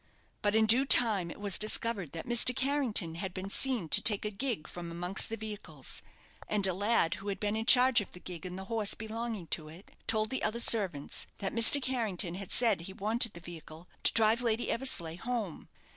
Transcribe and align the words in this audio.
But 0.41 0.55
in 0.55 0.65
due 0.65 0.87
time 0.87 1.29
it 1.29 1.39
was 1.39 1.59
discovered 1.59 2.11
that 2.13 2.25
Mr. 2.25 2.55
Carrington 2.55 3.13
had 3.21 3.35
been 3.35 3.51
seen 3.51 3.87
to 3.89 4.01
take 4.01 4.25
a 4.25 4.31
gig 4.31 4.67
from 4.67 4.89
amongst 4.89 5.29
the 5.29 5.37
vehicles; 5.37 6.01
and 6.47 6.65
a 6.65 6.73
lad, 6.73 7.13
who 7.13 7.27
had 7.27 7.39
been 7.39 7.55
in 7.55 7.67
charge 7.67 8.01
of 8.01 8.11
the 8.11 8.19
gig 8.19 8.43
and 8.43 8.57
the 8.57 8.63
horse 8.65 8.95
belonging 8.95 9.45
to 9.53 9.67
it, 9.67 9.91
told 10.07 10.31
the 10.31 10.41
other 10.41 10.59
servants 10.59 11.27
that 11.37 11.53
Mr. 11.53 11.79
Carrington 11.79 12.33
had 12.33 12.51
said 12.51 12.81
he 12.81 12.93
wanted 12.93 13.33
the 13.33 13.39
vehicle 13.39 13.85
to 14.01 14.11
drive 14.13 14.41
Lady 14.41 14.71
Eversleigh 14.71 15.17
home. 15.17 15.69